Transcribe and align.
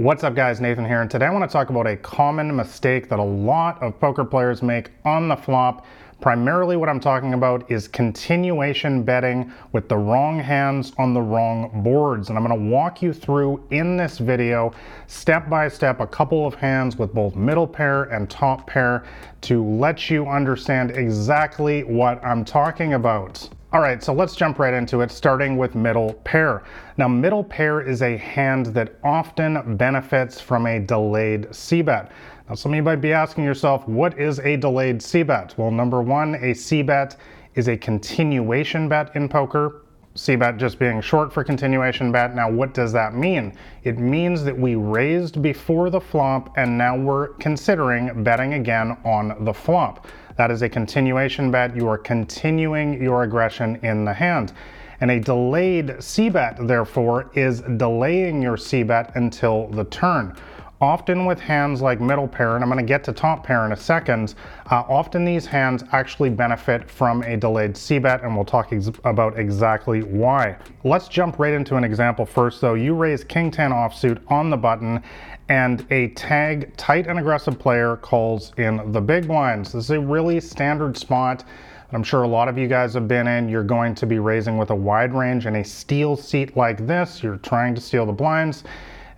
What's 0.00 0.24
up 0.24 0.34
guys, 0.34 0.62
Nathan 0.62 0.86
here, 0.86 1.02
and 1.02 1.10
today 1.10 1.26
I 1.26 1.30
want 1.30 1.46
to 1.46 1.52
talk 1.52 1.68
about 1.68 1.86
a 1.86 1.94
common 1.94 2.56
mistake 2.56 3.10
that 3.10 3.18
a 3.18 3.22
lot 3.22 3.82
of 3.82 4.00
poker 4.00 4.24
players 4.24 4.62
make 4.62 4.92
on 5.04 5.28
the 5.28 5.36
flop. 5.36 5.84
Primarily 6.22 6.78
what 6.78 6.88
I'm 6.88 7.00
talking 7.00 7.34
about 7.34 7.70
is 7.70 7.86
continuation 7.86 9.02
betting 9.02 9.52
with 9.72 9.90
the 9.90 9.98
wrong 9.98 10.38
hands 10.38 10.94
on 10.96 11.12
the 11.12 11.20
wrong 11.20 11.82
boards. 11.84 12.30
And 12.30 12.38
I'm 12.38 12.46
going 12.46 12.58
to 12.58 12.70
walk 12.70 13.02
you 13.02 13.12
through 13.12 13.62
in 13.72 13.98
this 13.98 14.16
video, 14.16 14.72
step 15.06 15.50
by 15.50 15.68
step, 15.68 16.00
a 16.00 16.06
couple 16.06 16.46
of 16.46 16.54
hands 16.54 16.96
with 16.96 17.12
both 17.12 17.36
middle 17.36 17.66
pair 17.66 18.04
and 18.04 18.30
top 18.30 18.66
pair 18.66 19.04
to 19.42 19.62
let 19.62 20.08
you 20.08 20.26
understand 20.26 20.92
exactly 20.92 21.84
what 21.84 22.24
I'm 22.24 22.42
talking 22.42 22.94
about. 22.94 23.50
All 23.72 23.80
right, 23.80 24.02
so 24.02 24.12
let's 24.12 24.34
jump 24.34 24.58
right 24.58 24.74
into 24.74 25.00
it, 25.00 25.12
starting 25.12 25.56
with 25.56 25.76
middle 25.76 26.14
pair. 26.24 26.64
Now, 26.96 27.06
middle 27.06 27.44
pair 27.44 27.80
is 27.80 28.02
a 28.02 28.16
hand 28.16 28.66
that 28.66 28.96
often 29.04 29.76
benefits 29.76 30.40
from 30.40 30.66
a 30.66 30.80
delayed 30.80 31.54
c-bet. 31.54 32.10
Now, 32.48 32.56
some 32.56 32.72
of 32.72 32.76
you 32.76 32.82
might 32.82 32.96
be 32.96 33.12
asking 33.12 33.44
yourself, 33.44 33.86
what 33.86 34.18
is 34.18 34.40
a 34.40 34.56
delayed 34.56 35.00
c-bet? 35.00 35.54
Well, 35.56 35.70
number 35.70 36.02
one, 36.02 36.34
a 36.42 36.52
c-bet 36.52 37.16
is 37.54 37.68
a 37.68 37.76
continuation 37.76 38.88
bet 38.88 39.14
in 39.14 39.28
poker. 39.28 39.82
C-bet 40.16 40.56
just 40.56 40.80
being 40.80 41.00
short 41.00 41.32
for 41.32 41.44
continuation 41.44 42.10
bet. 42.10 42.34
Now, 42.34 42.50
what 42.50 42.74
does 42.74 42.92
that 42.92 43.14
mean? 43.14 43.56
It 43.84 44.00
means 44.00 44.42
that 44.42 44.58
we 44.58 44.74
raised 44.74 45.40
before 45.40 45.90
the 45.90 46.00
flop 46.00 46.52
and 46.56 46.76
now 46.76 46.98
we're 46.98 47.28
considering 47.34 48.24
betting 48.24 48.54
again 48.54 48.96
on 49.04 49.44
the 49.44 49.54
flop. 49.54 50.08
That 50.40 50.50
is 50.50 50.62
a 50.62 50.70
continuation 50.70 51.50
bet. 51.50 51.76
You 51.76 51.86
are 51.88 51.98
continuing 51.98 52.94
your 52.94 53.24
aggression 53.24 53.76
in 53.82 54.06
the 54.06 54.14
hand. 54.14 54.54
And 55.02 55.10
a 55.10 55.20
delayed 55.20 56.02
c-bet, 56.02 56.66
therefore, 56.66 57.30
is 57.34 57.60
delaying 57.60 58.40
your 58.40 58.56
c-bet 58.56 59.16
until 59.16 59.66
the 59.66 59.84
turn. 59.84 60.34
Often 60.82 61.26
with 61.26 61.38
hands 61.38 61.82
like 61.82 62.00
middle 62.00 62.26
pair, 62.26 62.54
and 62.54 62.64
I'm 62.64 62.70
going 62.70 62.82
to 62.82 62.88
get 62.88 63.04
to 63.04 63.12
top 63.12 63.44
pair 63.44 63.66
in 63.66 63.72
a 63.72 63.76
second, 63.76 64.34
uh, 64.70 64.82
often 64.88 65.26
these 65.26 65.44
hands 65.44 65.84
actually 65.92 66.30
benefit 66.30 66.90
from 66.90 67.22
a 67.24 67.36
delayed 67.36 67.76
c-bet, 67.76 68.22
and 68.22 68.34
we'll 68.34 68.46
talk 68.46 68.72
ex 68.72 68.88
about 69.04 69.38
exactly 69.38 70.02
why. 70.02 70.56
Let's 70.82 71.06
jump 71.06 71.38
right 71.38 71.52
into 71.52 71.76
an 71.76 71.84
example 71.84 72.24
first, 72.24 72.62
though. 72.62 72.72
You 72.72 72.94
raise 72.94 73.24
king 73.24 73.50
10 73.50 73.72
offsuit 73.72 74.22
on 74.28 74.48
the 74.48 74.56
button, 74.56 75.02
and 75.50 75.84
a 75.90 76.08
tag 76.08 76.74
tight 76.78 77.06
and 77.06 77.18
aggressive 77.18 77.58
player 77.58 77.96
calls 77.96 78.54
in 78.56 78.90
the 78.92 79.02
big 79.02 79.26
blinds. 79.26 79.72
This 79.72 79.84
is 79.84 79.90
a 79.90 80.00
really 80.00 80.40
standard 80.40 80.96
spot. 80.96 81.44
I'm 81.92 82.02
sure 82.02 82.22
a 82.22 82.28
lot 82.28 82.48
of 82.48 82.56
you 82.56 82.68
guys 82.68 82.94
have 82.94 83.06
been 83.06 83.26
in. 83.26 83.50
You're 83.50 83.64
going 83.64 83.94
to 83.96 84.06
be 84.06 84.18
raising 84.18 84.56
with 84.56 84.70
a 84.70 84.76
wide 84.76 85.12
range 85.12 85.44
in 85.44 85.56
a 85.56 85.64
steal 85.64 86.16
seat 86.16 86.56
like 86.56 86.86
this. 86.86 87.22
You're 87.22 87.36
trying 87.36 87.74
to 87.74 87.82
steal 87.82 88.06
the 88.06 88.12
blinds 88.12 88.64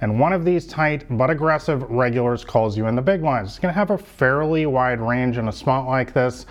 and 0.03 0.19
one 0.19 0.33
of 0.33 0.45
these 0.45 0.67
tight 0.67 1.07
but 1.17 1.31
aggressive 1.31 1.83
regulars 1.85 2.45
calls 2.45 2.77
you 2.77 2.89
in 2.89 2.97
the 2.97 3.03
big 3.03 3.21
blinds. 3.21 3.51
It's 3.51 3.59
going 3.61 3.73
to 3.73 3.79
have 3.79 3.91
a 3.91 3.99
fairly 3.99 4.67
wide 4.67 5.01
range 5.01 5.39
in 5.39 5.47
a 5.47 5.53
spot 5.53 5.87
like 5.87 6.13
this. 6.13 6.45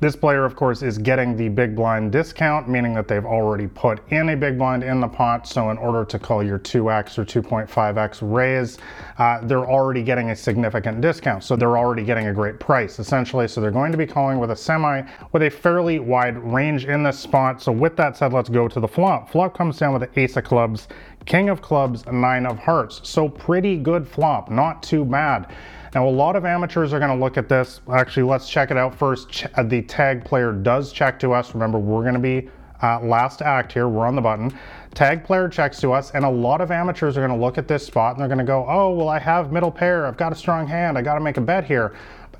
This 0.00 0.16
player, 0.16 0.44
of 0.44 0.56
course, 0.56 0.82
is 0.82 0.98
getting 0.98 1.36
the 1.36 1.48
big 1.48 1.76
blind 1.76 2.12
discount, 2.12 2.68
meaning 2.68 2.94
that 2.94 3.06
they've 3.06 3.24
already 3.24 3.68
put 3.68 4.06
in 4.10 4.30
a 4.30 4.36
big 4.36 4.58
blind 4.58 4.82
in 4.82 5.00
the 5.00 5.08
pot. 5.08 5.46
So 5.46 5.70
in 5.70 5.78
order 5.78 6.04
to 6.04 6.18
call 6.18 6.42
your 6.42 6.58
2x 6.58 7.16
or 7.16 7.24
2.5x 7.24 8.18
raise, 8.20 8.78
uh, 9.18 9.40
they're 9.44 9.64
already 9.64 10.02
getting 10.02 10.30
a 10.30 10.36
significant 10.36 11.00
discount. 11.00 11.44
So 11.44 11.56
they're 11.56 11.78
already 11.78 12.04
getting 12.04 12.26
a 12.26 12.34
great 12.34 12.58
price, 12.58 12.98
essentially. 12.98 13.46
So 13.46 13.60
they're 13.60 13.70
going 13.70 13.92
to 13.92 13.98
be 13.98 14.06
calling 14.06 14.38
with 14.38 14.50
a 14.50 14.56
semi 14.56 15.02
with 15.32 15.42
a 15.42 15.50
fairly 15.50 16.00
wide 16.00 16.36
range 16.38 16.86
in 16.86 17.02
this 17.02 17.18
spot. 17.18 17.62
So 17.62 17.70
with 17.70 17.96
that 17.96 18.16
said, 18.16 18.32
let's 18.32 18.48
go 18.48 18.66
to 18.66 18.80
the 18.80 18.88
flop. 18.88 19.30
Flop 19.30 19.56
comes 19.56 19.78
down 19.78 19.92
with 19.92 20.02
the 20.02 20.20
ace 20.20 20.36
of 20.36 20.44
clubs, 20.44 20.88
king 21.26 21.48
of 21.48 21.62
clubs, 21.62 22.04
nine 22.06 22.46
of 22.46 22.58
hearts. 22.58 23.00
So 23.08 23.28
pretty 23.28 23.76
good 23.76 24.06
flop, 24.06 24.50
not 24.50 24.82
too 24.82 25.04
bad. 25.04 25.54
Now, 25.94 26.08
a 26.08 26.10
lot 26.10 26.34
of 26.34 26.44
amateurs 26.44 26.92
are 26.92 26.98
going 26.98 27.16
to 27.16 27.22
look 27.22 27.36
at 27.36 27.48
this. 27.48 27.80
Actually, 27.92 28.24
let's 28.24 28.48
check 28.48 28.70
it 28.70 28.76
out 28.76 28.94
first. 28.94 29.46
Uh, 29.54 29.62
the 29.62 29.82
tag 29.82 30.24
player 30.24 30.52
does 30.52 30.92
check 30.92 31.20
to 31.20 31.32
us. 31.32 31.54
Remember, 31.54 31.78
we're 31.78 32.02
going 32.02 32.14
to 32.14 32.20
be 32.20 32.50
uh, 32.82 33.00
last 33.00 33.42
act 33.42 33.72
here. 33.72 33.88
We're 33.88 34.06
on 34.06 34.16
the 34.16 34.20
button. 34.20 34.52
Tag 34.92 35.24
player 35.24 35.48
checks 35.48 35.80
to 35.80 35.92
us, 35.92 36.10
and 36.10 36.24
a 36.24 36.30
lot 36.30 36.60
of 36.60 36.70
amateurs 36.70 37.16
are 37.16 37.26
going 37.26 37.38
to 37.38 37.44
look 37.44 37.58
at 37.58 37.68
this 37.68 37.86
spot 37.86 38.14
and 38.14 38.20
they're 38.20 38.28
going 38.28 38.38
to 38.38 38.44
go, 38.44 38.66
oh, 38.68 38.92
well, 38.94 39.08
I 39.08 39.18
have 39.18 39.52
middle 39.52 39.70
pair. 39.70 40.06
I've 40.06 40.16
got 40.16 40.32
a 40.32 40.36
strong 40.36 40.66
hand. 40.66 40.98
I 40.98 41.02
got 41.02 41.14
to 41.14 41.20
make 41.20 41.36
a 41.36 41.40
bet 41.40 41.64
here. 41.64 41.94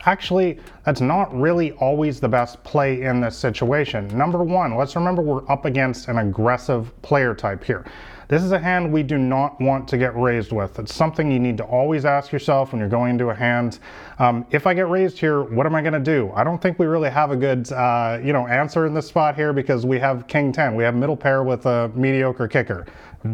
Actually, 0.06 0.58
that's 0.84 1.00
not 1.00 1.34
really 1.34 1.72
always 1.72 2.20
the 2.20 2.28
best 2.28 2.62
play 2.62 3.02
in 3.02 3.20
this 3.20 3.36
situation. 3.36 4.06
Number 4.08 4.42
one, 4.42 4.76
let's 4.76 4.96
remember 4.96 5.22
we're 5.22 5.50
up 5.50 5.64
against 5.64 6.08
an 6.08 6.18
aggressive 6.18 6.90
player 7.02 7.34
type 7.34 7.64
here. 7.64 7.84
This 8.28 8.42
is 8.42 8.52
a 8.52 8.58
hand 8.58 8.90
we 8.90 9.02
do 9.02 9.18
not 9.18 9.60
want 9.60 9.86
to 9.88 9.98
get 9.98 10.16
raised 10.16 10.50
with. 10.50 10.78
It's 10.78 10.94
something 10.94 11.30
you 11.30 11.38
need 11.38 11.58
to 11.58 11.64
always 11.64 12.04
ask 12.04 12.32
yourself 12.32 12.72
when 12.72 12.80
you're 12.80 12.88
going 12.88 13.10
into 13.10 13.28
a 13.28 13.34
hand. 13.34 13.78
Um, 14.18 14.46
if 14.50 14.66
I 14.66 14.72
get 14.72 14.88
raised 14.88 15.18
here, 15.18 15.42
what 15.42 15.66
am 15.66 15.74
I 15.74 15.82
going 15.82 15.92
to 15.92 16.00
do? 16.00 16.32
I 16.34 16.42
don't 16.42 16.60
think 16.60 16.78
we 16.78 16.86
really 16.86 17.10
have 17.10 17.30
a 17.30 17.36
good, 17.36 17.70
uh, 17.72 18.18
you 18.22 18.32
know, 18.32 18.46
answer 18.46 18.86
in 18.86 18.94
this 18.94 19.06
spot 19.06 19.36
here 19.36 19.52
because 19.52 19.84
we 19.84 19.98
have 19.98 20.26
king 20.26 20.52
10. 20.52 20.74
We 20.74 20.84
have 20.84 20.94
middle 20.94 21.16
pair 21.16 21.42
with 21.42 21.66
a 21.66 21.90
mediocre 21.94 22.48
kicker. 22.48 22.86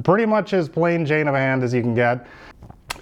Pretty 0.03 0.27
much 0.27 0.53
as 0.53 0.69
plain 0.69 1.07
Jane 1.07 1.29
of 1.29 1.35
a 1.35 1.39
hand 1.39 1.63
as 1.63 1.73
you 1.73 1.83
can 1.83 1.95
get 1.95 2.27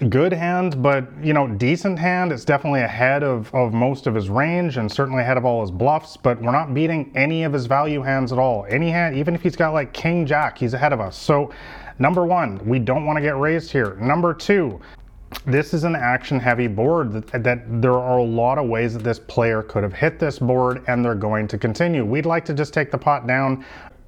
good 0.07 0.31
hand, 0.31 0.81
but 0.81 1.07
you 1.21 1.33
know, 1.33 1.47
decent 1.47 1.99
hand. 1.99 2.31
It's 2.31 2.45
definitely 2.45 2.81
ahead 2.81 3.23
of, 3.23 3.53
of 3.53 3.73
most 3.73 4.07
of 4.07 4.15
his 4.15 4.29
range 4.29 4.77
and 4.77 4.91
certainly 4.91 5.21
ahead 5.21 5.37
of 5.37 5.45
all 5.45 5.61
his 5.61 5.71
bluffs, 5.71 6.17
but 6.17 6.41
we're 6.41 6.51
not 6.51 6.73
beating 6.73 7.11
any 7.15 7.43
of 7.43 7.53
his 7.53 7.65
value 7.65 8.01
hands 8.01 8.31
at 8.31 8.39
all. 8.39 8.65
Any 8.69 8.89
hand, 8.89 9.17
even 9.17 9.35
if 9.35 9.41
he's 9.41 9.55
got 9.55 9.73
like 9.73 9.93
King 9.93 10.25
Jack, 10.25 10.57
he's 10.57 10.73
ahead 10.73 10.93
of 10.93 11.01
us. 11.01 11.17
So 11.17 11.51
number 11.99 12.25
one, 12.25 12.65
we 12.65 12.79
don't 12.79 13.05
want 13.05 13.17
to 13.17 13.21
get 13.21 13.37
raised 13.37 13.71
here. 13.71 13.95
Number 13.95 14.33
two, 14.33 14.79
this 15.45 15.73
is 15.73 15.83
an 15.83 15.95
action 15.95 16.39
heavy 16.39 16.67
board 16.67 17.11
that, 17.11 17.43
that, 17.43 17.81
there 17.81 17.93
are 17.93 18.17
a 18.17 18.23
lot 18.23 18.57
of 18.57 18.67
ways 18.67 18.93
that 18.93 19.03
this 19.03 19.19
player 19.19 19.61
could 19.61 19.83
have 19.83 19.93
hit 19.93 20.19
this 20.19 20.39
board 20.39 20.83
and 20.87 21.05
they're 21.05 21.15
going 21.15 21.47
to 21.47 21.57
continue. 21.57 22.03
We'd 22.03 22.25
like 22.25 22.45
to 22.45 22.53
just 22.53 22.73
take 22.73 22.91
the 22.91 22.97
pot 22.97 23.27
down 23.27 23.63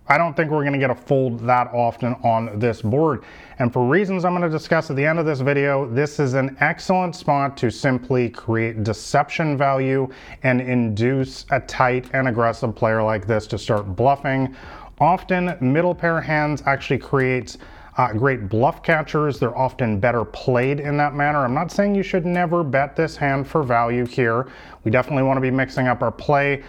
I 0.07 0.17
don't 0.17 0.35
think 0.35 0.51
we're 0.51 0.63
going 0.63 0.73
to 0.73 0.79
get 0.79 0.89
a 0.89 0.95
fold 0.95 1.39
that 1.41 1.67
often 1.73 2.15
on 2.23 2.59
this 2.59 2.81
board. 2.81 3.23
And 3.59 3.71
for 3.71 3.87
reasons 3.87 4.25
I'm 4.25 4.33
going 4.33 4.41
to 4.41 4.49
discuss 4.49 4.89
at 4.89 4.95
the 4.95 5.05
end 5.05 5.19
of 5.19 5.25
this 5.25 5.39
video, 5.39 5.87
this 5.87 6.19
is 6.19 6.33
an 6.33 6.57
excellent 6.59 7.15
spot 7.15 7.55
to 7.57 7.69
simply 7.69 8.29
create 8.29 8.83
deception 8.83 9.57
value 9.57 10.09
and 10.43 10.59
induce 10.59 11.45
a 11.51 11.59
tight 11.61 12.09
and 12.13 12.27
aggressive 12.27 12.75
player 12.75 13.01
like 13.03 13.27
this 13.27 13.47
to 13.47 13.57
start 13.57 13.95
bluffing. 13.95 14.55
Often 14.99 15.57
middle 15.61 15.95
pair 15.95 16.19
hands 16.19 16.61
actually 16.65 16.99
creates 16.99 17.57
uh, 17.97 18.13
great 18.13 18.49
bluff 18.49 18.83
catchers. 18.83 19.39
They're 19.39 19.57
often 19.57 19.99
better 19.99 20.23
played 20.25 20.79
in 20.79 20.97
that 20.97 21.13
manner. 21.13 21.39
I'm 21.39 21.53
not 21.53 21.71
saying 21.71 21.95
you 21.95 22.03
should 22.03 22.25
never 22.25 22.63
bet 22.63 22.95
this 22.95 23.15
hand 23.15 23.47
for 23.47 23.63
value 23.63 24.05
here. 24.05 24.47
We 24.83 24.91
definitely 24.91 25.23
want 25.23 25.37
to 25.37 25.41
be 25.41 25.51
mixing 25.51 25.87
up 25.87 26.01
our 26.01 26.11
play. 26.11 26.63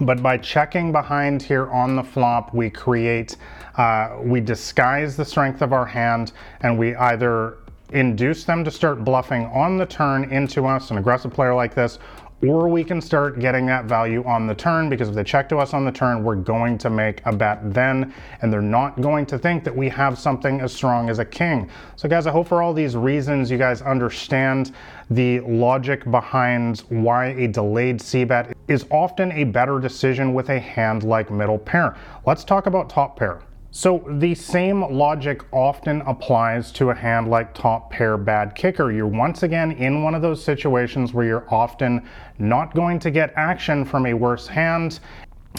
But 0.00 0.22
by 0.22 0.36
checking 0.38 0.92
behind 0.92 1.42
here 1.42 1.68
on 1.70 1.96
the 1.96 2.02
flop, 2.02 2.54
we 2.54 2.70
create, 2.70 3.36
uh, 3.76 4.18
we 4.22 4.40
disguise 4.40 5.16
the 5.16 5.24
strength 5.24 5.62
of 5.62 5.72
our 5.72 5.86
hand 5.86 6.32
and 6.60 6.78
we 6.78 6.94
either 6.94 7.58
induce 7.92 8.44
them 8.44 8.64
to 8.64 8.70
start 8.70 9.04
bluffing 9.04 9.46
on 9.46 9.76
the 9.76 9.86
turn 9.86 10.24
into 10.32 10.66
us, 10.66 10.90
an 10.90 10.98
aggressive 10.98 11.32
player 11.32 11.54
like 11.54 11.74
this, 11.74 11.98
or 12.42 12.68
we 12.68 12.82
can 12.82 13.00
start 13.00 13.38
getting 13.38 13.66
that 13.66 13.84
value 13.84 14.24
on 14.24 14.46
the 14.46 14.54
turn 14.54 14.88
because 14.88 15.08
if 15.08 15.14
they 15.14 15.24
check 15.24 15.48
to 15.50 15.58
us 15.58 15.74
on 15.74 15.84
the 15.84 15.92
turn, 15.92 16.24
we're 16.24 16.34
going 16.34 16.78
to 16.78 16.88
make 16.88 17.20
a 17.26 17.32
bet 17.32 17.74
then, 17.74 18.14
and 18.40 18.52
they're 18.52 18.62
not 18.62 19.00
going 19.00 19.26
to 19.26 19.38
think 19.38 19.62
that 19.64 19.76
we 19.76 19.88
have 19.88 20.18
something 20.18 20.60
as 20.60 20.72
strong 20.72 21.10
as 21.10 21.18
a 21.18 21.24
king. 21.24 21.68
So 21.96 22.08
guys, 22.08 22.26
I 22.26 22.30
hope 22.30 22.48
for 22.48 22.62
all 22.62 22.72
these 22.72 22.96
reasons 22.96 23.50
you 23.50 23.58
guys 23.58 23.82
understand 23.82 24.72
the 25.10 25.40
logic 25.40 26.10
behind 26.10 26.80
why 26.88 27.26
a 27.26 27.48
delayed 27.48 28.00
c-bet 28.00 28.56
is 28.68 28.86
often 28.90 29.32
a 29.32 29.44
better 29.44 29.78
decision 29.78 30.32
with 30.32 30.48
a 30.48 30.58
hand 30.58 31.02
like 31.02 31.30
middle 31.30 31.58
pair. 31.58 31.96
Let's 32.24 32.44
talk 32.44 32.66
about 32.66 32.88
top 32.88 33.18
pair. 33.18 33.42
So 33.72 34.04
the 34.18 34.34
same 34.34 34.80
logic 34.92 35.42
often 35.52 36.00
applies 36.02 36.72
to 36.72 36.90
a 36.90 36.94
hand 36.94 37.28
like 37.30 37.54
top 37.54 37.90
pair 37.90 38.16
bad 38.16 38.56
kicker. 38.56 38.90
You're 38.90 39.06
once 39.06 39.44
again 39.44 39.70
in 39.72 40.02
one 40.02 40.16
of 40.16 40.22
those 40.22 40.42
situations 40.42 41.14
where 41.14 41.24
you're 41.24 41.54
often 41.54 42.04
not 42.38 42.74
going 42.74 42.98
to 42.98 43.12
get 43.12 43.32
action 43.36 43.84
from 43.84 44.06
a 44.06 44.14
worse 44.14 44.48
hand. 44.48 44.98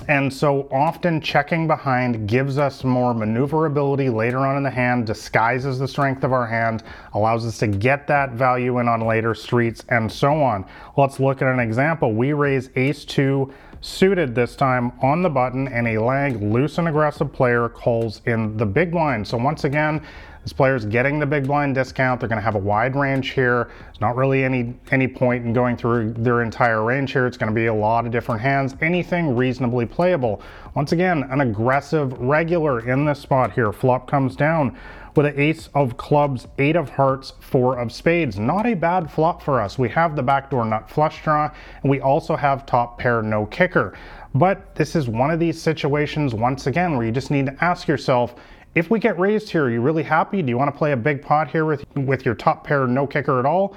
And 0.08 0.34
so 0.34 0.68
often 0.72 1.22
checking 1.22 1.68
behind 1.68 2.28
gives 2.28 2.58
us 2.58 2.84
more 2.84 3.14
maneuverability 3.14 4.10
later 4.10 4.40
on 4.40 4.58
in 4.58 4.64
the 4.64 4.70
hand, 4.70 5.06
disguises 5.06 5.78
the 5.78 5.88
strength 5.88 6.24
of 6.24 6.34
our 6.34 6.48
hand, 6.48 6.84
allows 7.14 7.46
us 7.46 7.58
to 7.60 7.68
get 7.68 8.08
that 8.08 8.32
value 8.32 8.80
in 8.80 8.88
on 8.88 9.06
later 9.06 9.36
streets 9.36 9.84
and 9.90 10.12
so 10.12 10.42
on. 10.42 10.66
Let's 10.98 11.20
look 11.20 11.42
at 11.42 11.48
an 11.48 11.60
example. 11.60 12.14
We 12.14 12.34
raise 12.34 12.70
ace 12.76 13.06
two 13.06 13.54
suited 13.82 14.36
this 14.36 14.56
time 14.56 14.92
on 15.02 15.22
the 15.22 15.30
button 15.30 15.68
and 15.68 15.88
a 15.88 15.98
lag 16.00 16.42
loose 16.42 16.78
and 16.78 16.88
aggressive 16.88 17.32
player 17.34 17.68
calls 17.70 18.22
in 18.26 18.58
the 18.58 18.66
big 18.66 18.92
blind. 18.92 19.28
So 19.28 19.38
once 19.38 19.64
again, 19.64 20.02
This 20.44 20.54
player's 20.54 20.86
getting 20.86 21.20
the 21.20 21.26
big 21.26 21.46
blind 21.46 21.76
discount. 21.76 22.20
They're 22.20 22.30
going 22.30 22.40
to 22.40 22.44
have 22.44 22.56
a 22.56 22.60
wide 22.60 22.96
range 22.96 23.32
here. 23.32 23.70
There's 23.86 24.02
not 24.02 24.16
really 24.16 24.44
any 24.44 24.74
any 24.90 25.08
point 25.08 25.46
in 25.46 25.54
going 25.54 25.78
through 25.78 26.14
their 26.14 26.42
entire 26.42 26.84
range 26.84 27.12
here. 27.12 27.28
It's 27.28 27.38
going 27.38 27.52
to 27.52 27.56
be 27.56 27.68
a 27.68 27.74
lot 27.74 28.08
of 28.08 28.12
different 28.12 28.42
hands. 28.42 28.76
Anything 28.82 29.36
reasonably 29.36 29.86
playable. 29.86 30.42
Once 30.74 30.94
again, 30.94 31.24
an 31.30 31.42
aggressive 31.42 32.14
regular 32.20 32.88
in 32.90 33.06
this 33.06 33.20
spot 33.20 33.54
here. 33.54 33.72
Flop 33.72 34.10
comes 34.10 34.36
down 34.36 34.76
with 35.16 35.26
an 35.26 35.40
ace 35.40 35.70
of 35.76 35.98
clubs, 35.98 36.48
eight 36.58 36.76
of 36.76 36.90
hearts, 36.90 37.34
four 37.42 37.78
of 37.78 37.92
spades. 37.92 38.40
Not 38.40 38.66
a 38.66 38.74
bad 38.74 39.12
flop 39.12 39.42
for 39.44 39.62
us. 39.62 39.78
We 39.78 39.90
have 39.90 40.16
the 40.16 40.24
backdoor 40.24 40.66
nut 40.66 40.90
flush 40.90 41.22
draw, 41.24 41.52
and 41.84 41.92
we 41.92 42.00
also 42.00 42.36
have 42.36 42.66
top 42.66 42.98
pair 42.98 43.22
no 43.22 43.46
kicker. 43.48 43.94
But 44.34 44.74
this 44.76 44.96
is 44.96 45.10
one 45.10 45.30
of 45.30 45.40
these 45.40 45.62
situations, 45.62 46.34
once 46.34 46.68
again, 46.68 46.96
where 46.96 47.06
you 47.06 47.12
just 47.12 47.32
need 47.32 47.46
to 47.48 47.64
ask 47.64 47.88
yourself, 47.88 48.36
if 48.76 48.90
we 48.90 49.00
get 49.00 49.20
raised 49.20 49.50
here, 49.50 49.66
are 49.66 49.70
you 49.70 49.82
really 49.82 50.04
happy? 50.04 50.42
Do 50.42 50.50
you 50.50 50.58
want 50.58 50.74
to 50.74 50.78
play 50.78 50.94
a 50.94 50.98
big 50.98 51.22
pot 51.22 51.50
here 51.50 51.66
with, 51.66 51.86
with 51.96 52.26
your 52.26 52.36
top 52.36 52.64
pair 52.64 52.88
no 52.88 53.06
kicker 53.06 53.40
at 53.40 53.46
all? 53.46 53.76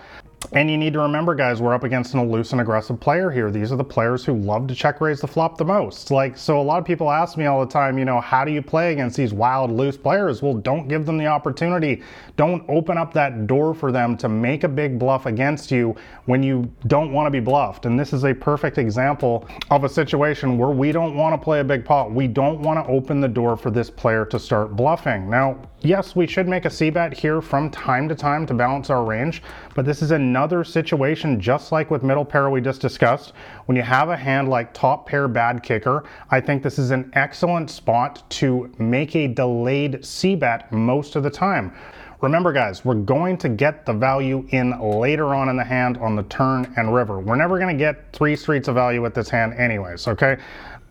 And 0.52 0.70
you 0.70 0.76
need 0.76 0.92
to 0.92 1.00
remember, 1.00 1.34
guys, 1.34 1.60
we're 1.60 1.74
up 1.74 1.84
against 1.84 2.14
an 2.14 2.30
loose 2.30 2.52
and 2.52 2.60
aggressive 2.60 3.00
player 3.00 3.30
here. 3.30 3.50
These 3.50 3.72
are 3.72 3.76
the 3.76 3.84
players 3.84 4.24
who 4.24 4.34
love 4.34 4.66
to 4.68 4.74
check 4.74 5.00
raise 5.00 5.20
the 5.20 5.26
flop 5.26 5.56
the 5.56 5.64
most. 5.64 6.10
Like, 6.10 6.36
so 6.36 6.60
a 6.60 6.62
lot 6.62 6.78
of 6.78 6.84
people 6.84 7.10
ask 7.10 7.36
me 7.36 7.46
all 7.46 7.60
the 7.60 7.70
time, 7.70 7.98
you 7.98 8.04
know, 8.04 8.20
how 8.20 8.44
do 8.44 8.52
you 8.52 8.62
play 8.62 8.92
against 8.92 9.16
these 9.16 9.32
wild, 9.32 9.70
loose 9.70 9.96
players? 9.96 10.42
Well, 10.42 10.54
don't 10.54 10.86
give 10.88 11.06
them 11.06 11.18
the 11.18 11.26
opportunity. 11.26 12.02
Don't 12.36 12.64
open 12.68 12.98
up 12.98 13.12
that 13.14 13.46
door 13.46 13.74
for 13.74 13.90
them 13.90 14.16
to 14.18 14.28
make 14.28 14.64
a 14.64 14.68
big 14.68 14.98
bluff 14.98 15.26
against 15.26 15.70
you 15.70 15.96
when 16.26 16.42
you 16.42 16.70
don't 16.86 17.12
want 17.12 17.26
to 17.26 17.30
be 17.30 17.40
bluffed. 17.40 17.86
And 17.86 17.98
this 17.98 18.12
is 18.12 18.24
a 18.24 18.34
perfect 18.34 18.78
example 18.78 19.48
of 19.70 19.84
a 19.84 19.88
situation 19.88 20.58
where 20.58 20.70
we 20.70 20.92
don't 20.92 21.16
want 21.16 21.40
to 21.40 21.42
play 21.42 21.60
a 21.60 21.64
big 21.64 21.84
pot. 21.84 22.12
We 22.12 22.28
don't 22.28 22.60
want 22.60 22.84
to 22.84 22.92
open 22.92 23.20
the 23.20 23.28
door 23.28 23.56
for 23.56 23.70
this 23.70 23.90
player 23.90 24.24
to 24.26 24.38
start 24.38 24.76
bluffing. 24.76 25.28
Now, 25.28 25.60
yes, 25.80 26.16
we 26.16 26.26
should 26.26 26.48
make 26.48 26.64
a 26.64 26.70
c-bet 26.70 27.14
here 27.14 27.40
from 27.40 27.70
time 27.70 28.08
to 28.08 28.14
time 28.14 28.46
to 28.46 28.54
balance 28.54 28.90
our 28.90 29.04
range, 29.04 29.42
but 29.74 29.84
this 29.84 30.02
is 30.02 30.10
another 30.34 30.64
situation 30.64 31.40
just 31.40 31.70
like 31.70 31.92
with 31.92 32.02
middle 32.02 32.24
pair 32.24 32.50
we 32.50 32.60
just 32.60 32.80
discussed. 32.80 33.34
When 33.66 33.76
you 33.76 33.84
have 33.84 34.08
a 34.08 34.16
hand 34.16 34.48
like 34.48 34.74
top 34.74 35.06
pair 35.06 35.28
bad 35.28 35.62
kicker, 35.62 36.02
I 36.28 36.40
think 36.40 36.60
this 36.60 36.76
is 36.76 36.90
an 36.90 37.12
excellent 37.12 37.70
spot 37.70 38.28
to 38.30 38.68
make 38.78 39.14
a 39.14 39.28
delayed 39.28 40.04
c-bet 40.04 40.72
most 40.72 41.14
of 41.14 41.22
the 41.22 41.30
time. 41.30 41.72
Remember 42.20 42.52
guys, 42.52 42.84
we're 42.84 42.96
going 42.96 43.38
to 43.38 43.48
get 43.48 43.86
the 43.86 43.92
value 43.92 44.44
in 44.50 44.76
later 44.80 45.36
on 45.36 45.48
in 45.50 45.56
the 45.56 45.62
hand 45.62 45.98
on 45.98 46.16
the 46.16 46.24
turn 46.24 46.72
and 46.76 46.92
river. 46.92 47.20
We're 47.20 47.36
never 47.36 47.60
gonna 47.60 47.72
get 47.72 48.12
three 48.12 48.34
streets 48.34 48.66
of 48.66 48.74
value 48.74 49.02
with 49.02 49.14
this 49.14 49.28
hand 49.28 49.54
anyways, 49.54 50.08
okay? 50.08 50.38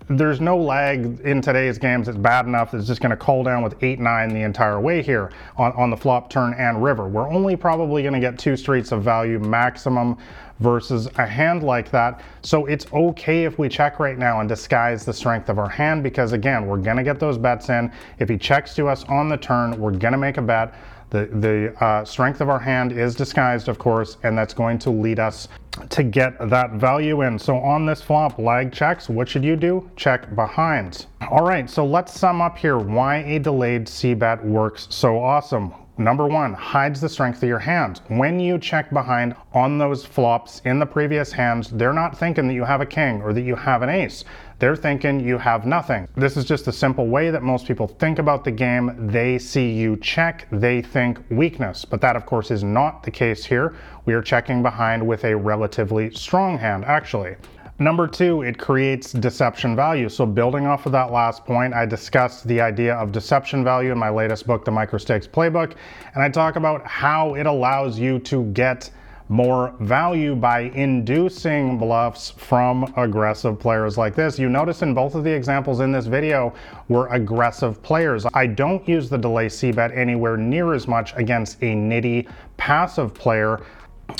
There's 0.10 0.42
no 0.42 0.58
lag 0.58 1.20
in 1.22 1.42
today's 1.42 1.78
games 1.78 2.08
It's 2.08 2.18
bad 2.18 2.46
enough 2.46 2.74
it's 2.74 2.88
just 2.88 3.02
going 3.02 3.12
to 3.12 3.18
call 3.18 3.44
down 3.44 3.64
with 3.64 3.80
8-9 3.80 4.32
the 4.34 4.42
entire 4.42 4.80
way 4.80 5.02
here 5.02 5.32
on, 5.58 5.72
on 5.74 5.90
the 5.90 5.98
flop, 5.98 6.30
turn, 6.30 6.54
and 6.56 6.84
river. 6.84 7.08
We're 7.08 7.30
only 7.30 7.56
probably 7.56 8.02
going 8.02 8.14
to 8.14 8.20
get 8.20 8.38
two 8.38 8.58
streets 8.58 8.92
of 8.92 9.04
value 9.04 9.40
maximum 9.40 10.18
versus 10.60 11.08
a 11.18 11.26
hand 11.26 11.64
like 11.64 11.90
that. 11.92 12.22
So 12.42 12.66
it's 12.66 12.86
okay 12.94 13.44
if 13.44 13.58
we 13.58 13.70
check 13.70 14.00
right 14.00 14.18
now 14.18 14.40
and 14.40 14.50
disguise 14.50 15.06
the 15.06 15.14
strength 15.14 15.50
of 15.50 15.60
our 15.60 15.70
hand 15.70 16.04
because 16.04 16.32
again, 16.32 16.66
we're 16.66 16.78
going 16.78 16.98
to 16.98 17.04
get 17.04 17.20
those 17.20 17.38
bets 17.38 17.70
in. 17.70 17.92
If 18.20 18.30
he 18.30 18.38
checks 18.38 18.76
to 18.76 18.88
us 18.88 19.04
on 19.06 19.30
the 19.30 19.38
turn, 19.38 19.80
we're 19.80 19.92
going 19.92 20.14
to 20.14 20.18
make 20.18 20.38
a 20.38 20.42
bet. 20.42 20.74
The, 21.14 21.28
the 21.28 21.86
uh, 21.86 22.04
strength 22.04 22.42
of 22.42 22.50
our 22.50 22.58
hand 22.58 22.92
is 22.92 23.14
disguised, 23.14 23.68
of 23.68 23.78
course, 23.78 24.18
and 24.24 24.36
that's 24.36 24.56
going 24.56 24.80
to 24.80 24.90
lead 24.90 25.20
us 25.20 25.48
to 25.90 26.02
get 26.02 26.34
that 26.50 26.72
value 26.72 27.22
in. 27.22 27.38
So 27.38 27.56
on 27.60 27.86
this 27.86 28.02
flop, 28.02 28.40
lag 28.40 28.74
checks, 28.74 29.10
what 29.10 29.30
should 29.30 29.44
you 29.44 29.56
do? 29.56 29.92
Check 29.96 30.36
behind. 30.36 31.06
All 31.30 31.46
right, 31.46 31.70
so 31.70 31.86
let's 31.86 32.20
sum 32.20 32.42
up 32.42 32.58
here 32.58 32.80
why 32.80 33.18
a 33.18 33.38
delayed 33.38 33.88
c-bet 33.88 34.44
works 34.44 34.88
so 34.90 35.20
awesome. 35.20 35.76
Number 36.00 36.26
one, 36.26 36.56
hides 36.56 37.00
the 37.00 37.10
strength 37.10 37.44
of 37.44 37.50
your 37.50 37.60
hand. 37.60 38.02
When 38.08 38.40
you 38.40 38.58
check 38.58 38.90
behind 38.90 39.36
on 39.54 39.78
those 39.78 40.04
flops 40.04 40.64
in 40.66 40.80
the 40.80 40.86
previous 40.88 41.32
hands, 41.32 41.70
they're 41.70 41.94
not 41.94 42.18
thinking 42.18 42.48
that 42.48 42.56
you 42.56 42.64
have 42.64 42.82
a 42.82 42.88
king 42.88 43.22
or 43.22 43.34
that 43.34 43.42
you 43.42 43.56
have 43.56 43.84
an 43.84 43.90
ace. 43.90 44.24
They're 44.64 44.78
thinking 44.78 45.20
you 45.20 45.38
have 45.40 45.66
nothing. 45.66 46.08
This 46.16 46.38
is 46.38 46.46
just 46.46 46.70
a 46.70 46.72
simple 46.72 47.08
way 47.08 47.30
that 47.32 47.44
most 47.44 47.68
people 47.68 47.86
think 47.86 48.18
about 48.18 48.46
the 48.46 48.52
game. 48.52 48.96
They 49.12 49.38
see 49.38 49.70
you 49.70 49.98
check, 49.98 50.48
they 50.54 50.82
think 50.82 51.20
weakness. 51.30 51.84
But 51.84 52.00
that, 52.00 52.16
of 52.16 52.26
course, 52.26 52.50
is 52.50 52.64
not 52.64 53.04
the 53.04 53.12
case 53.12 53.44
here. 53.44 53.76
We 54.06 54.14
are 54.14 54.22
checking 54.22 54.64
behind 54.64 55.06
with 55.06 55.26
a 55.26 55.36
relatively 55.36 56.12
strong 56.12 56.58
hand, 56.58 56.86
actually. 56.86 57.36
Number 57.78 58.08
two, 58.08 58.44
it 58.44 58.58
creates 58.58 59.12
deception 59.12 59.76
value. 59.76 60.08
So 60.08 60.26
building 60.26 60.66
off 60.66 60.86
of 60.86 60.94
that 60.94 61.12
last 61.12 61.44
point, 61.44 61.74
I 61.74 61.86
discussed 61.86 62.48
the 62.48 62.62
idea 62.62 62.96
of 62.96 63.12
deception 63.12 63.66
value 63.66 63.92
in 63.92 63.98
my 63.98 64.10
latest 64.10 64.48
book, 64.48 64.64
The 64.64 64.72
Microstakes 64.72 65.28
Playbook, 65.28 65.74
and 66.14 66.24
I 66.24 66.30
talk 66.30 66.56
about 66.56 66.88
how 66.88 67.34
it 67.36 67.48
allows 67.48 68.00
you 68.00 68.18
to 68.20 68.46
get 68.54 68.90
more 69.34 69.74
value 69.80 70.36
by 70.36 70.60
inducing 70.76 71.76
bluffs 71.80 72.30
from 72.30 72.94
aggressive 72.98 73.60
players 73.60 73.98
like 73.98 74.14
this. 74.14 74.38
You 74.38 74.48
notice 74.48 74.84
in 74.84 74.94
both 74.94 75.16
of 75.16 75.24
the 75.24 75.32
examples 75.32 75.80
in 75.80 75.92
this 75.92 76.06
video 76.06 76.54
were 76.88 77.08
aggressive 77.08 77.82
players. 77.82 78.28
I 78.36 78.46
don't 78.46 78.88
use 78.88 79.10
the 79.10 79.18
delay 79.18 79.50
c-bet 79.50 79.92
anywhere 79.92 80.38
near 80.38 80.76
as 80.76 80.88
much 80.88 81.14
against 81.16 81.58
a 81.64 81.74
nitty 81.74 82.30
passive 82.58 83.16
player 83.16 83.60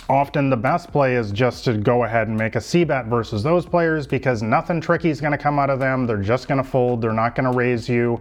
often 0.10 0.50
the 0.50 0.58
best 0.58 0.92
play 0.92 1.16
is 1.16 1.32
just 1.32 1.66
to 1.66 1.78
go 1.78 2.06
ahead 2.06 2.28
and 2.28 2.38
make 2.38 2.56
a 2.56 2.62
c-bet 2.62 3.06
versus 3.06 3.44
those 3.44 3.66
players 3.66 4.08
because 4.08 4.42
nothing 4.42 4.82
tricky 4.82 5.10
is 5.10 5.22
going 5.22 5.32
to 5.32 5.38
come 5.38 5.60
out 5.60 5.70
of 5.70 5.80
them. 5.80 6.08
They're 6.08 6.22
just 6.22 6.48
going 6.48 6.62
to 6.62 6.68
fold. 6.68 7.02
They're 7.02 7.14
not 7.14 7.36
going 7.36 7.52
to 7.52 7.56
raise 7.56 7.88
you. 7.88 8.20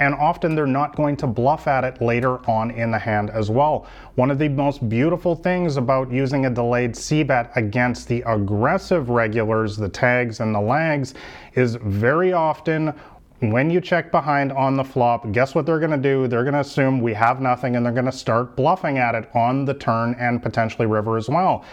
And 0.00 0.14
often 0.14 0.54
they're 0.54 0.66
not 0.66 0.96
going 0.96 1.16
to 1.18 1.26
bluff 1.26 1.66
at 1.66 1.84
it 1.84 2.00
later 2.00 2.38
on 2.50 2.70
in 2.72 2.90
the 2.90 2.98
hand 2.98 3.30
as 3.30 3.50
well. 3.50 3.86
One 4.16 4.30
of 4.30 4.38
the 4.38 4.48
most 4.48 4.88
beautiful 4.88 5.36
things 5.36 5.76
about 5.76 6.10
using 6.10 6.46
a 6.46 6.50
delayed 6.50 6.96
c-bet 6.96 7.52
against 7.54 8.08
the 8.08 8.22
aggressive 8.26 9.10
regulars, 9.10 9.76
the 9.76 9.88
tags 9.88 10.40
and 10.40 10.54
the 10.54 10.60
lags, 10.60 11.14
is 11.54 11.76
very 11.76 12.32
often 12.32 12.94
when 13.40 13.70
you 13.70 13.80
check 13.80 14.10
behind 14.10 14.52
on 14.52 14.76
the 14.76 14.84
flop, 14.84 15.32
guess 15.32 15.54
what 15.54 15.64
they're 15.64 15.78
going 15.78 15.90
to 15.90 15.96
do? 15.96 16.28
They're 16.28 16.42
going 16.42 16.54
to 16.54 16.60
assume 16.60 17.00
we 17.00 17.14
have 17.14 17.40
nothing 17.40 17.74
and 17.74 17.84
they're 17.84 17.92
going 17.92 18.04
to 18.04 18.12
start 18.12 18.54
bluffing 18.54 18.98
at 18.98 19.14
it 19.14 19.30
on 19.34 19.64
the 19.64 19.72
turn 19.72 20.14
and 20.18 20.42
potentially 20.42 20.86
river 20.86 21.16
as 21.16 21.28
well. 21.28 21.64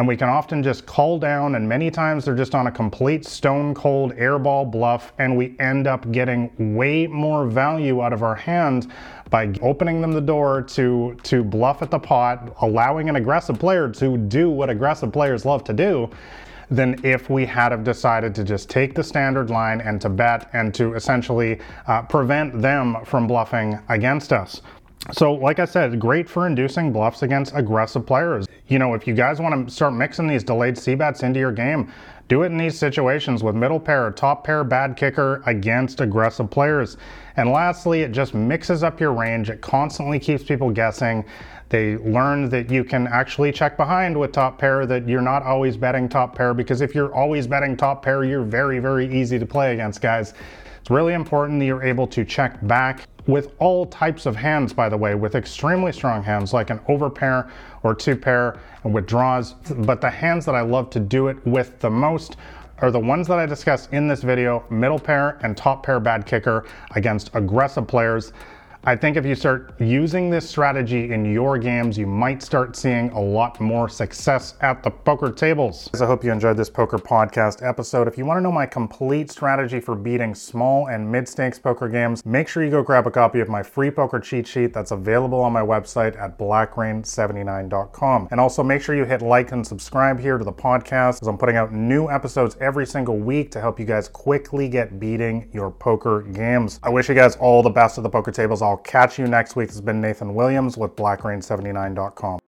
And 0.00 0.08
we 0.08 0.16
can 0.16 0.30
often 0.30 0.62
just 0.62 0.86
call 0.86 1.18
down, 1.18 1.56
and 1.56 1.68
many 1.68 1.90
times 1.90 2.24
they're 2.24 2.34
just 2.34 2.54
on 2.54 2.68
a 2.68 2.72
complete 2.72 3.26
stone 3.26 3.74
cold 3.74 4.14
airball 4.14 4.70
bluff, 4.70 5.12
and 5.18 5.36
we 5.36 5.54
end 5.58 5.86
up 5.86 6.10
getting 6.10 6.50
way 6.74 7.06
more 7.06 7.44
value 7.44 8.00
out 8.00 8.14
of 8.14 8.22
our 8.22 8.34
hand 8.34 8.90
by 9.28 9.52
opening 9.60 10.00
them 10.00 10.12
the 10.12 10.20
door 10.22 10.62
to, 10.62 11.18
to 11.24 11.44
bluff 11.44 11.82
at 11.82 11.90
the 11.90 11.98
pot, 11.98 12.56
allowing 12.62 13.10
an 13.10 13.16
aggressive 13.16 13.58
player 13.58 13.90
to 13.90 14.16
do 14.16 14.48
what 14.48 14.70
aggressive 14.70 15.12
players 15.12 15.44
love 15.44 15.64
to 15.64 15.74
do 15.74 16.08
than 16.70 16.98
if 17.04 17.28
we 17.28 17.44
had 17.44 17.70
have 17.70 17.84
decided 17.84 18.34
to 18.36 18.42
just 18.42 18.70
take 18.70 18.94
the 18.94 19.04
standard 19.04 19.50
line 19.50 19.82
and 19.82 20.00
to 20.00 20.08
bet 20.08 20.48
and 20.54 20.72
to 20.72 20.94
essentially 20.94 21.60
uh, 21.88 22.00
prevent 22.02 22.62
them 22.62 22.96
from 23.04 23.26
bluffing 23.26 23.78
against 23.90 24.32
us. 24.32 24.62
So, 25.12 25.32
like 25.32 25.58
I 25.58 25.64
said, 25.64 25.98
great 25.98 26.28
for 26.28 26.46
inducing 26.46 26.92
bluffs 26.92 27.22
against 27.22 27.54
aggressive 27.56 28.06
players. 28.06 28.46
You 28.68 28.78
know, 28.78 28.92
if 28.94 29.06
you 29.06 29.14
guys 29.14 29.40
want 29.40 29.66
to 29.66 29.74
start 29.74 29.94
mixing 29.94 30.26
these 30.26 30.44
delayed 30.44 30.76
c-bets 30.76 31.22
into 31.22 31.40
your 31.40 31.52
game, 31.52 31.90
do 32.28 32.42
it 32.42 32.46
in 32.46 32.58
these 32.58 32.78
situations 32.78 33.42
with 33.42 33.56
middle 33.56 33.80
pair, 33.80 34.10
top 34.10 34.44
pair, 34.44 34.62
bad 34.62 34.96
kicker 34.96 35.42
against 35.46 36.00
aggressive 36.00 36.50
players. 36.50 36.98
And 37.36 37.50
lastly, 37.50 38.02
it 38.02 38.12
just 38.12 38.34
mixes 38.34 38.82
up 38.84 39.00
your 39.00 39.12
range. 39.12 39.48
It 39.48 39.62
constantly 39.62 40.20
keeps 40.20 40.44
people 40.44 40.70
guessing. 40.70 41.24
They 41.70 41.96
learn 41.96 42.48
that 42.50 42.70
you 42.70 42.84
can 42.84 43.06
actually 43.06 43.52
check 43.52 43.76
behind 43.76 44.16
with 44.16 44.32
top 44.32 44.58
pair, 44.58 44.86
that 44.86 45.08
you're 45.08 45.22
not 45.22 45.42
always 45.42 45.76
betting 45.76 46.08
top 46.08 46.36
pair, 46.36 46.52
because 46.52 46.82
if 46.82 46.94
you're 46.94 47.12
always 47.14 47.46
betting 47.46 47.76
top 47.76 48.04
pair, 48.04 48.22
you're 48.22 48.44
very, 48.44 48.80
very 48.80 49.12
easy 49.12 49.38
to 49.38 49.46
play 49.46 49.72
against, 49.72 50.00
guys. 50.00 50.34
It's 50.80 50.90
really 50.90 51.14
important 51.14 51.58
that 51.60 51.66
you're 51.66 51.82
able 51.82 52.06
to 52.08 52.24
check 52.24 52.58
back 52.66 53.06
with 53.30 53.52
all 53.58 53.86
types 53.86 54.26
of 54.26 54.36
hands, 54.36 54.72
by 54.72 54.88
the 54.88 54.96
way, 54.96 55.14
with 55.14 55.34
extremely 55.34 55.92
strong 55.92 56.22
hands 56.22 56.52
like 56.52 56.70
an 56.70 56.78
overpair 56.80 57.50
or 57.82 57.94
two 57.94 58.16
pair 58.16 58.58
and 58.84 58.92
with 58.92 59.06
draws. 59.06 59.52
But 59.52 60.00
the 60.00 60.10
hands 60.10 60.44
that 60.46 60.54
I 60.54 60.62
love 60.62 60.90
to 60.90 61.00
do 61.00 61.28
it 61.28 61.44
with 61.46 61.78
the 61.80 61.90
most 61.90 62.36
are 62.78 62.90
the 62.90 62.98
ones 62.98 63.28
that 63.28 63.38
I 63.38 63.46
discuss 63.46 63.88
in 63.92 64.08
this 64.08 64.22
video, 64.22 64.64
middle 64.70 64.98
pair 64.98 65.38
and 65.42 65.56
top 65.56 65.84
pair 65.84 66.00
bad 66.00 66.26
kicker 66.26 66.64
against 66.92 67.30
aggressive 67.34 67.86
players. 67.86 68.32
I 68.82 68.96
think 68.96 69.18
if 69.18 69.26
you 69.26 69.34
start 69.34 69.78
using 69.78 70.30
this 70.30 70.48
strategy 70.48 71.12
in 71.12 71.30
your 71.30 71.58
games, 71.58 71.98
you 71.98 72.06
might 72.06 72.42
start 72.42 72.74
seeing 72.74 73.10
a 73.10 73.20
lot 73.20 73.60
more 73.60 73.90
success 73.90 74.54
at 74.62 74.82
the 74.82 74.90
poker 74.90 75.30
tables. 75.30 75.90
I 76.00 76.06
hope 76.06 76.24
you 76.24 76.32
enjoyed 76.32 76.56
this 76.56 76.70
poker 76.70 76.96
podcast 76.96 77.62
episode. 77.62 78.08
If 78.08 78.16
you 78.16 78.24
want 78.24 78.38
to 78.38 78.40
know 78.40 78.50
my 78.50 78.64
complete 78.64 79.30
strategy 79.30 79.80
for 79.80 79.94
beating 79.94 80.34
small 80.34 80.86
and 80.86 81.12
mid 81.12 81.28
stakes 81.28 81.58
poker 81.58 81.90
games, 81.90 82.24
make 82.24 82.48
sure 82.48 82.64
you 82.64 82.70
go 82.70 82.82
grab 82.82 83.06
a 83.06 83.10
copy 83.10 83.40
of 83.40 83.50
my 83.50 83.62
free 83.62 83.90
poker 83.90 84.18
cheat 84.18 84.46
sheet 84.46 84.72
that's 84.72 84.92
available 84.92 85.40
on 85.40 85.52
my 85.52 85.60
website 85.60 86.18
at 86.18 86.38
blackrain79.com. 86.38 88.28
And 88.30 88.40
also 88.40 88.62
make 88.62 88.80
sure 88.80 88.94
you 88.94 89.04
hit 89.04 89.20
like 89.20 89.52
and 89.52 89.66
subscribe 89.66 90.18
here 90.18 90.38
to 90.38 90.44
the 90.44 90.54
podcast 90.54 91.20
as 91.20 91.28
I'm 91.28 91.36
putting 91.36 91.56
out 91.56 91.70
new 91.70 92.08
episodes 92.08 92.56
every 92.62 92.86
single 92.86 93.18
week 93.18 93.50
to 93.50 93.60
help 93.60 93.78
you 93.78 93.84
guys 93.84 94.08
quickly 94.08 94.70
get 94.70 94.98
beating 94.98 95.50
your 95.52 95.70
poker 95.70 96.22
games. 96.22 96.80
I 96.82 96.88
wish 96.88 97.10
you 97.10 97.14
guys 97.14 97.36
all 97.36 97.62
the 97.62 97.68
best 97.68 97.98
at 97.98 98.04
the 98.04 98.10
poker 98.10 98.30
tables. 98.30 98.62
I'll 98.70 98.76
catch 98.76 99.18
you 99.18 99.26
next 99.26 99.56
week. 99.56 99.66
This 99.66 99.74
has 99.74 99.80
been 99.80 100.00
Nathan 100.00 100.32
Williams 100.32 100.76
with 100.76 100.94
BlackRain79.com. 100.94 102.38